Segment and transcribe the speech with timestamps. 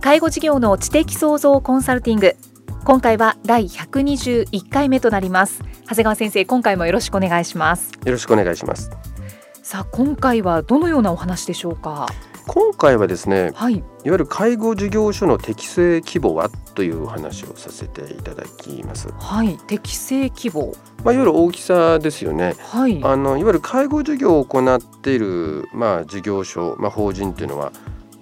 [0.00, 2.36] 介護事業の知的創造コンサルティング
[2.84, 8.90] 今回は第121回目となります長谷川先生今回もよろしくお願いしますよろしくお願いします
[9.62, 12.06] さあ今回はどのようなお話でしょうか？
[12.46, 19.08] 今回はですね、はい、いわゆる介護事業所の適正規模はというお話をさせていただきます。
[19.18, 20.72] はい、適正規模。
[21.02, 22.54] まあ、いわゆる大きさですよね。
[22.60, 23.00] はい。
[23.02, 27.72] あのいわゆる介護事業を行っているまあ事業所、まあ法人っていうのは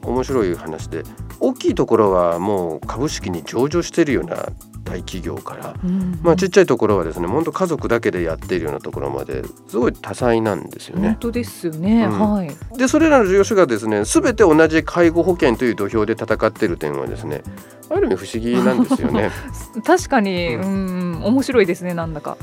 [0.04, 1.02] 面白い話で、
[1.40, 4.48] 大きいところはもう株式に上場しているような
[4.84, 11.08] 大企業から、うんまあちっちゃいところはですね、本当家族だけでやっているようなところまですごい多彩なんですよね。
[11.08, 12.04] 本当ですよね。
[12.04, 12.78] うんはい。
[12.78, 17.42] でそれらの事業所がですね全て同じ介護保険という土俵で戦っている点はですね
[17.90, 19.30] ある意味不思議なんですよね。
[19.84, 22.36] 確かに、ううん、面白いですね、なんだか。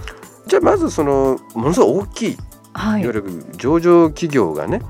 [0.47, 2.37] じゃあまずそのものすごい大きいい
[2.73, 3.01] はい。
[3.01, 3.23] わゆる
[3.57, 4.81] 上場企業がね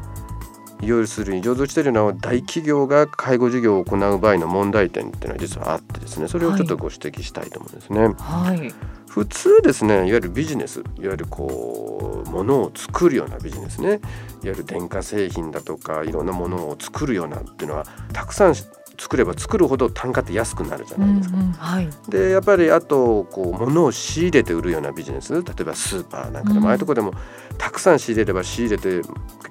[0.81, 8.07] 要するに上場しているような大企業が介護事業を行う場合の問題点っていうのは実はあってですねそれをちょっとご指摘したいと思うんですね。
[8.17, 8.73] はい。
[9.07, 13.99] 普通ですねいわゆるビジネスいわゆるこうものを作るようなビジネスねいわ
[14.43, 18.55] ゆる電化製品だとかいろんなものを作るようなっていうのはたくさん
[19.01, 21.37] 作れば作るほど単価って安くなるじゃうんうないですか。
[21.37, 21.89] ん、はい。
[22.07, 27.11] でやっぱりあとこう物を仕入れて売るようなビジネス例えばスーパーなんかでうんも、ああいうとこでも
[27.57, 29.01] たくさん仕入れれば仕入れてい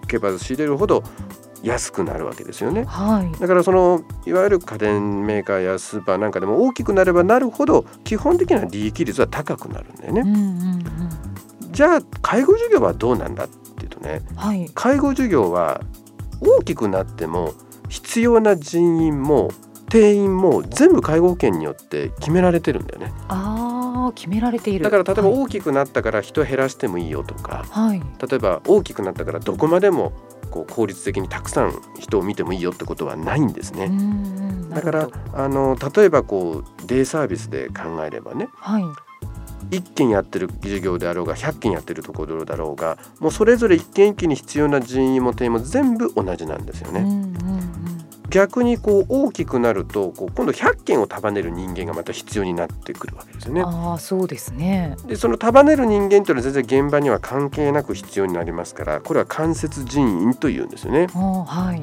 [0.07, 1.03] けば仕入れるほど
[1.65, 2.85] 安くなるわけですよね。
[2.85, 3.41] はい。
[3.41, 10.21] だからそのいわゆる家電メーカーやスーパーなんかでも大きくなればなるほど基本的な利益率は高くなるんだよね。
[10.21, 11.73] うんうんうん。
[11.73, 14.71] じゃあ介護事業はどうなんだっていうとねはい。
[14.75, 15.81] 介護事業は
[16.41, 17.53] 大きくなっても
[17.91, 19.51] 必要な人員も
[19.91, 23.13] 定員も全部介護保険によって決められてるんだよね。
[23.29, 24.85] ああ、決められている。
[24.85, 25.39] だから例えばはい。
[25.41, 28.01] 大きくなったから人減らしてもいいよとかはい。
[28.01, 30.13] 例えば大きくなったからどこまでも
[30.51, 33.91] こう効率的にたくさん人を見てもいいよってことはないんですね。
[34.71, 38.85] だからあの例えばこうデイサービスで考えればねはい。
[39.71, 47.01] 1件やってる事業であろうが100件やってるところだろうがもうそれぞれ一件一件に必要な人員も定員も全部同じなんですよね。
[48.31, 53.63] 逆にこう大きくなるとこう今度100件を束ねる人間がまた必要になってくるわけですよね。
[53.63, 54.97] ああ、そうですね。
[55.07, 61.09] でその束ねる人間というのは全然現場には関係なく必要になりますからこれは間接人員というんですよね。
[61.09, 61.83] はい。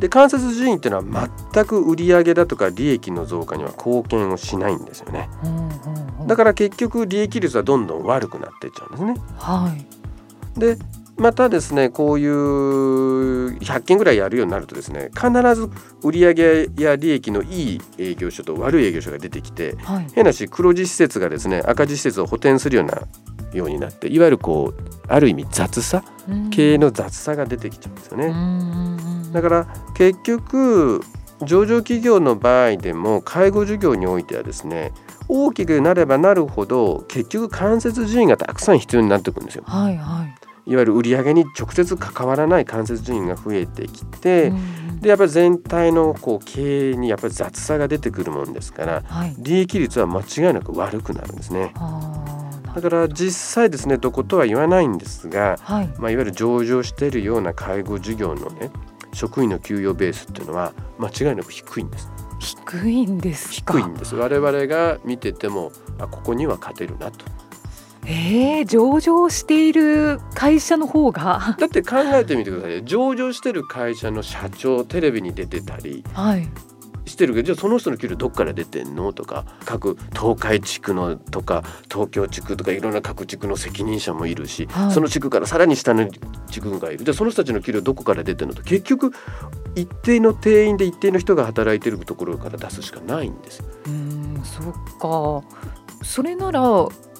[0.00, 5.28] で間接人員っていうのは全く売上だとか利益の増加には貢献をしないんですよね。
[5.44, 6.26] うんうんうん。
[6.26, 9.14] だから結局利益率はどんどん悪くなっていっちゃうんですね。
[9.36, 10.58] はい。
[10.58, 10.76] で
[11.20, 15.70] またですねこういう100件ぐらいやるようになるとですね必ず
[16.02, 20.06] 売上や利益のいい営業所と悪い営業所が出てきてはい。
[20.14, 23.02] 変なし黒字施設がですね赤字施設を補填するような
[23.52, 26.02] ようになっていわゆるこうある意味雑さ
[26.50, 29.32] 経営の雑さが出てきちゃうんですよね。
[29.32, 31.02] だから結局
[31.42, 34.92] 上場企業の場合でも介護事業においてはですね
[35.28, 39.64] 大きくなればなるほど結局間接人員がたくさん必要になってくるんですよ。
[39.66, 40.49] はいはい。
[40.70, 44.52] いわゆる売上に直接関わらない間接人員が増えてきて、
[45.00, 49.34] でやっぱり全体のこう経営にやっぱり雑さが出てくるもんですからはい。
[49.38, 51.74] 利益率は間違いなく悪くなるんですね。
[52.74, 55.88] だから実際ですねどことは言わないんですが、はい。
[55.98, 58.70] まあ、いわゆる上場しているような介護事業のね
[59.12, 62.08] 職員の給与ベースっていうのは間違いなく低いんです
[62.38, 63.74] 低いんですか？
[63.74, 67.24] 低いんです我々が見ててもあここには勝てるなと
[68.12, 71.56] ええ上場している会社の方が。
[71.58, 76.48] だって考えてみてください上場してる会社の社長テレビに出てたりはい。
[77.06, 79.12] してるけどじゃあその人の給料どっから出てんの？
[79.12, 86.08] とか各東海地区のとか東京地区とかいろんな各地区の責任者もいるし、はいその地区からさらに下の
[86.48, 88.54] 地区がいるじゃあその人たちの給料どこから出てるの？
[88.54, 89.12] と結局
[89.74, 93.66] 一定の定員で一定の人が働いてるところから出すしかないんですよ。
[93.86, 93.92] うー
[94.40, 95.46] ん、そっか。
[96.04, 96.60] それなら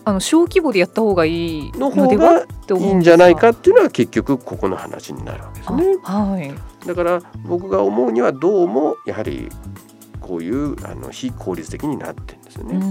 [0.04, 2.46] あの小規模でやった方がいいの方が
[2.78, 5.96] いいんじゃないかっていうのは結局ここの話になるわけですね。
[6.02, 9.48] はい、だから僕が思うにはどうもやはり
[10.20, 12.76] こういうあの非効率的になってるんですよね。
[12.76, 12.88] うんうん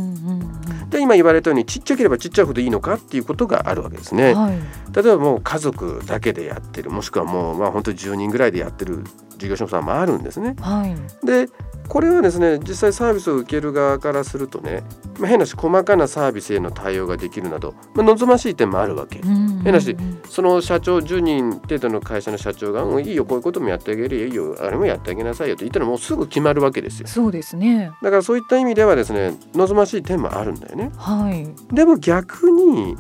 [0.82, 4.34] うん、で今言われたようにちっちゃければちっちゃいほどいいのかっていうことがあるわけですね。
[4.34, 4.60] はい、
[4.94, 9.04] 例えばもう家族だけでやってるもしくはもうまあ本当に10人ぐらいでやってる
[9.38, 10.56] 事業所さんもあるんですね。
[10.60, 10.96] はい、
[11.26, 11.48] で
[11.90, 14.84] これはですね実際サービスを受ける側からするとね、
[15.18, 19.98] まあ、変なし細かなサービスへの対応ができるなど、まあ、望ましい点もあるわけ、変なし
[20.30, 27.08] その社長10人程度の会社の社長が「いいよこういうこともやってあげるよいいよあれもやってあげなさいよ」と言ったらもうすぐ決まるわけですよ。
[27.08, 30.92] そうですねだからそういった意味ではですね望ましい点もあるんだよね。
[30.96, 32.96] はい、でも逆に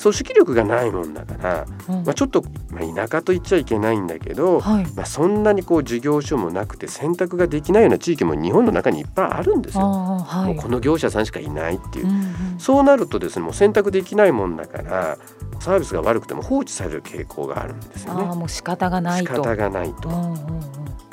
[0.00, 9.82] 組織力がないもんだから、うん、まあ、ちょっと、まあ、田舎と言っちゃいけないんだけど、はい、まあ、そんなにこう事業所もなくて選択ができないような地域も日本の中にいっぱいあるんですよ。
[9.82, 15.18] はい、もうこの業者さんしかいないっていう、うんうん、そうなるとですねもう選択できないもんだから
[15.60, 18.24] サービスが悪くても放置される傾向があるんですよね。
[18.30, 19.34] あもう仕方がないと。
[19.34, 20.38] 仕方がないと、うんうんうん、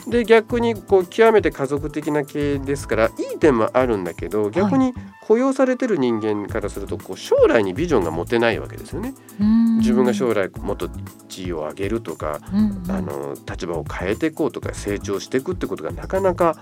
[0.10, 9.14] で逆にこう極めて家族的な経営ですからいい点もあるんだけど逆に雇用されてる人間からするとこう将来にビジョンが持てないわけですよね。
[9.80, 10.90] 自分が将来もっと
[11.28, 12.40] 地位を上げるとか、
[12.88, 16.56] あの立場を変えていこうとか成長していくってことがなかなか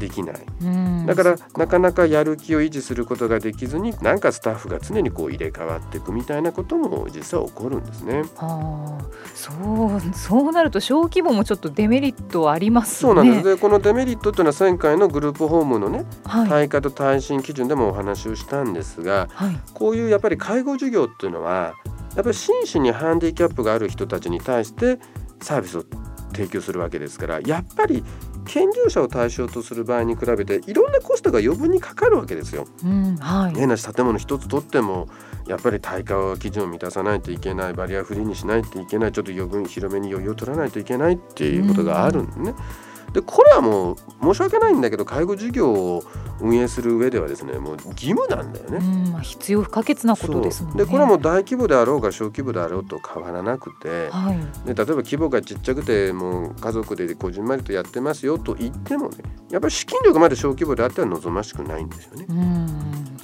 [0.00, 8.24] できない、だからなかなかやる気を維持することができずになんかスタッフが常にこう入れ替わっていくみたいなことも実は起こるんですね。
[8.38, 8.98] あ
[9.34, 13.44] そうそうなると小規模もちょっとデメリットあります、ね、そうなんです。
[13.44, 21.74] でこのデメリットというのは前回のグループホームのね、はい、対価と耐震基準でもお話をしたんですが、はい、こういうやっぱり介護事業っていうのは
[22.16, 24.98] やっぱり真摯にハンディキャップがある人たちに対して
[25.42, 25.84] サービスを
[26.32, 28.04] 提供するわけですからやっぱり
[28.50, 32.66] 健常者を対象とする場合に比べていろんなコストが余分にかかるわけですよ。
[32.84, 35.08] うんはい、変な建物一つとっても
[35.46, 42.50] やっぱり耐火基準を満たさないといけないバリアフリーにしないといけないちょっと余分広めに余裕を取らないといけないっていうことがあるんでね。
[42.50, 42.52] う
[42.86, 46.04] んでこれはもう申し訳ないんだけど介護事業を
[46.40, 49.10] 運営する上ではですねもう義務なんだよね。
[49.10, 50.84] まあ、必要不可欠なことですもんね。
[50.84, 59.18] でこれはもう大規模であろうが小規模であろうと変わらなくて、はい、で例えば規模がちっちゃくてもう家族でこじんまりとやってますよと言ってもね
[59.50, 62.26] やっぱり資金力まで小規模であっては望ましくないんですよね。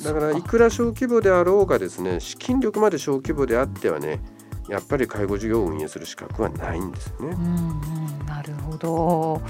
[0.02, 4.20] だからいくら小規模であろうがですね資金力まで小規模であってはね
[4.68, 7.36] やっぱり介護事業を運営する資格はないんですね。
[8.26, 9.40] なるほど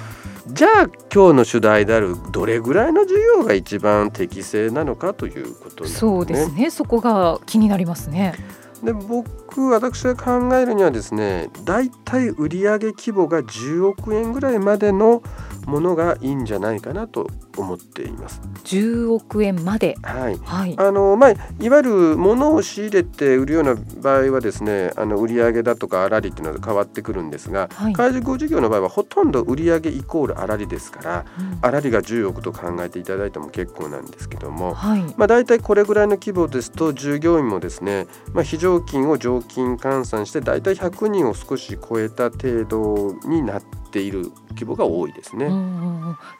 [0.48, 5.98] じゃあ今日の主題であるどれぐらいの授業が一番適正なのかということですね。
[5.98, 8.34] そうですねそこが気になりますね。
[8.82, 15.22] で僕私が考えるにはですねだいたい売上規模が10億円ぐらいまでの
[15.66, 18.40] ものがいいんじゃないかなと思っています。
[18.64, 35.02] 10億円まで、はい、はい、あのまあ、いわゆる物を仕入れて売るような場合はですねあの売上だとか粗利っていうのは変わってくるんですが、はい、開示事業の場合はほとんど売上イコール粗利ですから、うん、粗利が10億と考えていただいても結構なんですけども、はい。
[35.16, 45.48] まあ、大体これぐらいの規模ですと従業員もですね、まあ、非常勤を常勤換算して大体100人を少し超えた程度になっている規模が多いですね。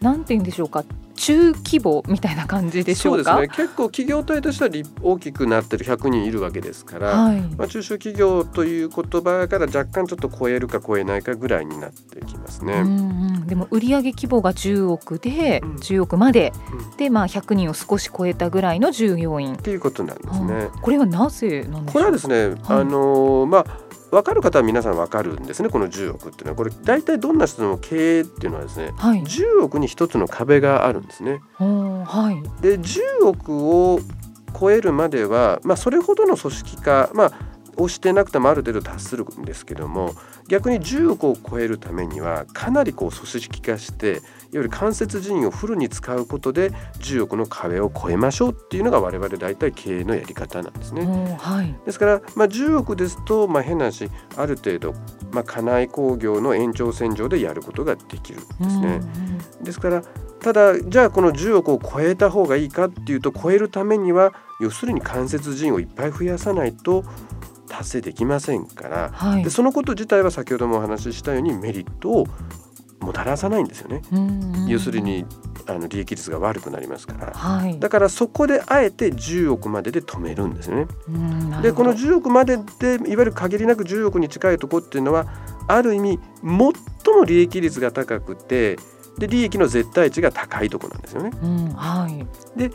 [0.00, 0.84] なんて言うんでしょうか
[1.16, 3.32] 中規模みたいな感じでしょうか？
[3.32, 3.64] そうですね。
[3.66, 12.75] 結構企業体としては大きくなってる100人いるわけですから、はい、まあ中小企業という言葉から若干ちょっと超えるか超えないかぐらいになってきますね。
[12.75, 20.68] うんうん、でも売上規模が10億で、うん、10億まで、うん、でまあ100人を少し超えたぐらいの従業員っていうことなんですね。
[20.82, 26.56] これはなぜなんでしょうこれはですね、はい、あのまあ分かる方は皆さん分かるんですねこの10億っていうのは。
[26.56, 31.40] これ大体どんな人でも経営っていうのはですね、はい、10億に一つの壁があるんですね。
[31.58, 34.00] はい、で10億を
[34.58, 37.32] 超えるまでは、まあ、それほどの組織化、まあ、
[37.76, 40.14] をしてなくてもある程度達するんですけども
[40.49, 44.21] 逆に10億を超えるためにはかなりこう組織化していわ
[44.52, 51.37] ゆる間接人員をフルに使うことで10億の壁を超えましょうっていうのが我々大体経営のやり方なんですね。
[51.38, 54.95] はい、ですから、まあ、10億ですと、まあ、変な話ある程度、
[55.33, 59.00] まあ、家内工業の延長線上でやることができるんですね。
[59.62, 60.02] ですから
[60.40, 67.04] ただじゃあこの10億を超えた方がいいかっていうと超えるためには要するに間接人員をいっぱい増やさないと
[67.68, 72.26] 達成できませんから、はい、でそのこと自体は先ほどもお話ししたようにメリットを
[73.00, 74.02] もたらさないんですよね。
[74.68, 75.26] 要するに
[75.66, 80.87] あの利益率が悪くなりますから、はい、だからそこであえて10億までで止めるんですよね。
[81.62, 85.26] でこの10億まででいわゆる限りなく10億に近いとこっていうのは
[85.68, 86.73] ある意味最も
[87.26, 88.78] 利益率が高くて
[89.18, 91.30] で利益の絶対値が高いとこなんですよね。
[91.42, 92.70] うんはい、で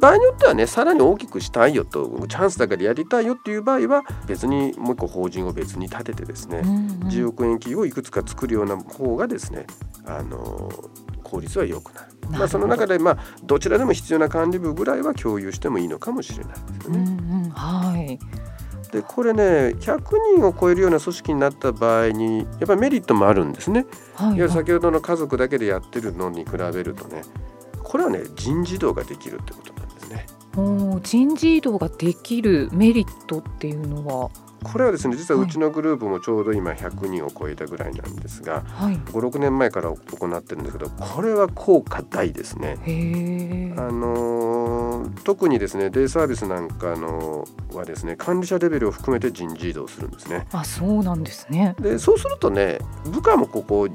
[0.00, 9.66] 場合によってはねさらに大きくしたいよとチャンスだからやりたいよっていう場合は別にもう一個法人を別に立ててですね、うんうん、10億円企業をいくつか作るような方がですね
[10.06, 10.70] あの
[11.22, 12.08] 効率は良くなる。
[12.30, 16.98] まあ、その中で、まあ、どちらでも必要な管理部ぐらいは共有してもいいのかもしれないですよね。
[16.98, 18.18] うんうん、はい
[18.94, 20.02] でこれね100
[20.36, 23.86] 人を超えるような組織になった場合にやっぱりメリットもあるんですね。
[24.14, 27.22] はいはい、いや先ほどの家族だけでやってるのに比べるとね
[27.82, 29.73] これはね人事異動ができるってこと
[31.02, 34.30] 人事異動ができるメリットっていうのは？
[34.62, 39.94] これはですね実はうちのグループもちょうど今100人を超えたぐらいなんですが、はい、56年前から行
[40.38, 42.78] ってるんですけどこれは効果大ですね。
[43.76, 47.44] あの特にですねデイサービスなんかの
[47.74, 50.46] はですね管理者レベルを含めて人事異動するんですね。
[50.52, 51.76] あそうなんですね。
[51.78, 53.86] でそうするとね部下もここ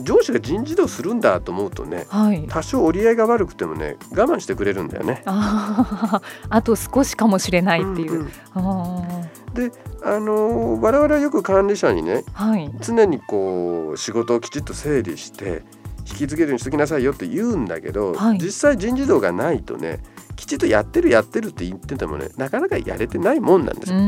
[0.00, 5.22] 上司が人事異動するんだと思うとね、はい、多少折り合いが悪くてもね我慢してくれるんだよね。
[5.26, 8.12] あ あと少しかもしれないっていう。
[8.12, 8.28] うんうん、
[9.54, 9.72] で
[10.02, 15.64] あの我々はよく管理者にね、はい、常にこう仕事をきちっと整理して
[16.08, 20.00] 引き継げるようにしときなさいよって言うんだけど、はい、実際人事異動がないとね
[20.36, 23.98] きちっとやってるやってるって言っててもねなかなかやれてないもんなんですよ。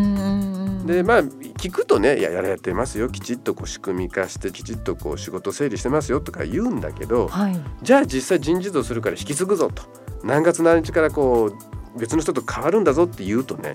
[0.87, 3.09] でまあ聞くとね「いややれてますよ。
[3.09, 9.83] きちっとこう仕組み化してきちっとこう仕事整理してますよ」とか言うんだけど、はい、じゃあ実際人事異動するから引き継ぐぞと。
[10.23, 11.51] 何月何日からこ
[11.97, 13.75] う別の人と変わるんだぞって言うとね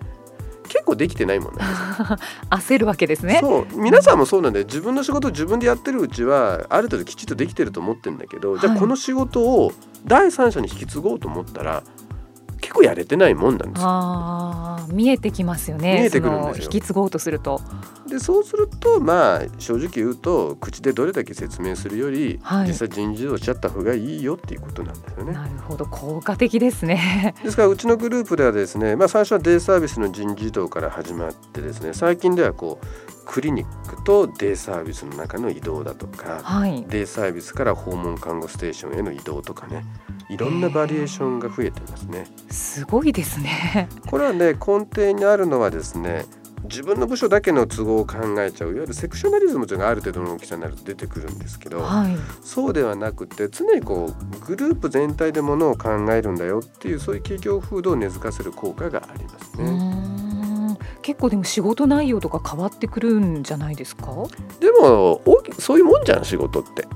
[0.68, 1.62] 結構できてないもんね
[2.50, 3.40] 焦るわけですね。
[3.42, 3.78] そう。
[3.78, 9.72] 皆さんもそうなんで自分の仕事を自分でやってるうちはある程度きちっとできてると思ってるんだけど、はい、じゃあこの仕事を
[10.06, 11.84] 第三者に引き継ごうと思ったら
[12.64, 16.00] 結構やれてないもんなんですあ見えてきますよね。
[16.00, 16.64] 見えてくるんですよ。
[16.64, 17.60] 引き継ごうとすると
[18.14, 25.34] でそうするとまあ正直言うと口でどれだけ説明するより、はい、実際人事異動しちゃった方がいいよっていうことなんですよね。
[25.34, 25.88] なるほど。
[25.88, 27.34] 効果的ですね。
[27.44, 32.86] ですからうちのグループではですねまあ最初はデイサービスの人事異動から始まってですね最近ではこう
[33.26, 39.84] クリニックとデイサービスの中の移動だとか、はい、デイサービスから訪問看護ステーションへの移動とかね
[40.30, 42.28] いろんなバリエーションが増えてますね。
[42.52, 43.90] すごいですね。
[44.08, 46.26] これはね根底にあるのはですね
[46.64, 60.78] 自分の部署だけの都合を考えちゃういわゆるセクショナリズムというのがある程度の大きさになると出てくるんですけど、はい、そうではなくて常にこうグループ全体でものを考えるんだよっていうそういう企業風土を根付かせる効果がありますね。
[61.02, 64.06] 結構でも仕事内容とか変わってくるんじゃないですか？
[64.62, 65.22] でも
[65.60, 66.88] そういうもんじゃん仕事って。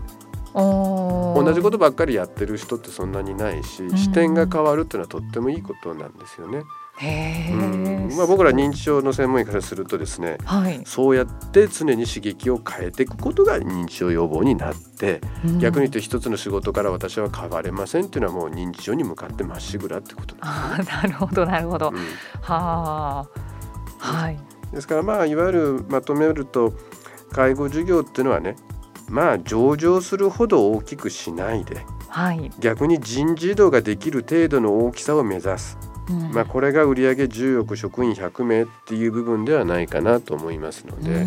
[0.54, 6.60] 同じことばっかりやってる人ってそんなにないし、視点が変わるっていうのはとってもいいことなんですよね。
[6.60, 6.66] うん
[7.00, 21.90] まあ、僕ら認知症の専門医からするとですね、はい、そうやって常に刺激を変えていくことが認知症予防になって、うん、逆に言って一つの仕事から私は変われませんっていうのはもう認知症に向かってまっしぐらってことなんです、ね、なるほどなるほど。
[21.90, 21.96] うん、
[22.42, 23.28] はあ。
[24.00, 24.40] はい。
[24.72, 26.74] ですからまあいわゆるまとめると
[27.32, 28.56] 介護事業っていうのはね
[29.10, 35.78] まあ上場するほど大きくしないで、はい、逆に人事異動ができる程度の大きさを目指す、
[36.10, 41.26] うん、まあ、これが売上10億職員100名っていう部分ではないかなと思いますので、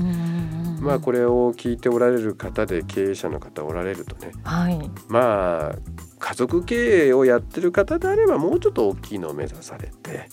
[0.80, 5.78] まあ、これを聞いておられる方で経営者の方おられるとね、はい、まあ
[6.18, 10.28] 家族経営をやってる方であればもうちょっと大きいのを目指されて。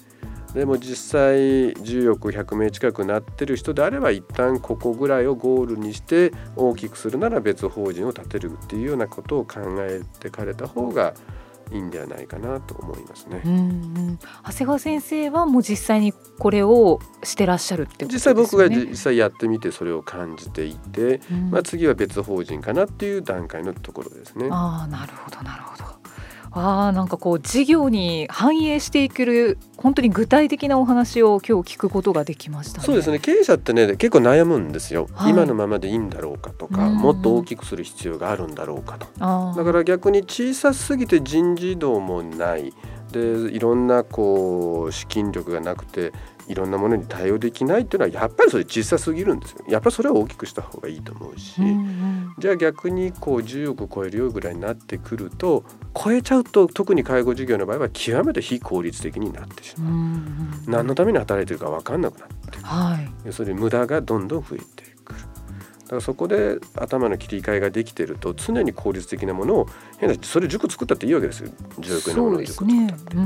[0.54, 11.13] でも実際10億100名近くなってる人であれば一旦ここぐらいをゴールにして大きくするなら別法人を立てるっていうようなことを考えてかれた方が
[11.71, 13.41] いいんではないかなと思いますね。
[13.45, 18.15] うんうん、長谷川先生はもう実際にこれをしてらっしゃるってことですね。
[18.15, 24.47] 実際僕が実際やってみてそれを感じていて、うん、まあ次は別法人かなっていう段階のところですね。
[24.51, 25.56] ああなるほどなるほど。
[26.57, 33.19] あなんかこう事業に反映していける本当に具体的なお話を今日聞くことができました、ね、そうですね。
[33.19, 39.07] 経営者ってね結構悩むんですよ、はい、今のままでいいんだろうかとかもっと大きくする必要があるんだろうかと
[39.55, 42.73] だから逆に小さすぎて人事異動もない。
[43.11, 46.11] でいろんなこう資金力がなくて
[46.48, 49.66] いろんなものに対応できないっていうのはやっぱりそれ小さすぎるんですよ。
[49.68, 64.66] やっぱりそれは大きくした方がいいと思うし、うんうん、じゃあ逆にこう10億超えるよぐらいになってくると超えちゃうと特に介護事業の場合は極めて非効率的になってしまう、うんうん、何のために働いてるか分かんなくなってはい、要するに無駄がどんどん増えて
[65.04, 65.20] くる。
[65.20, 71.50] だからそこで頭の切り替えができてると常に効率的なものを変なそれ塾作ったっていいわけですよ。
[71.80, 73.18] 10億円のものを塾作ったって。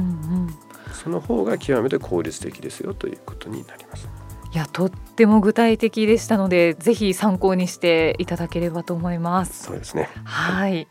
[0.92, 4.08] そ,、の方が極めて効率的ですよということになります。
[4.54, 9.64] いやとっても具体的でしたのでぜひ参考にしていただければと思います。
[9.64, 10.10] そうですね。
[10.26, 10.88] はい、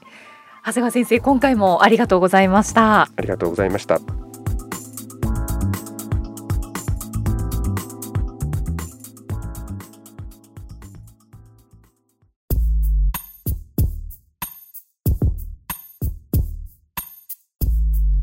[0.65, 3.03] 長谷川先生今回もありがとうございました。
[3.03, 4.01] ありがとうございました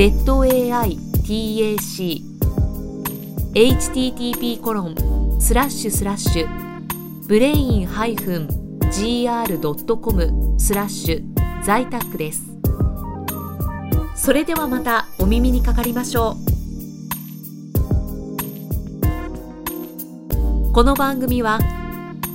[0.00, 0.96] zaitac
[3.52, 4.94] http コロン
[5.38, 6.48] スラッシュスラッシュ
[7.26, 8.48] ブレイン -gr.com
[10.58, 11.22] スラッシュ
[11.62, 12.46] 在宅です。
[14.14, 16.36] それではまたお耳にかかりましょう。
[20.72, 21.58] この番組は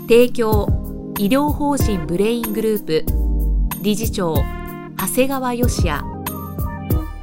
[0.08, 0.68] 提供
[1.18, 3.04] 医療法人ブレイングループ
[3.82, 4.36] 理事長
[4.98, 6.15] 長谷川義也。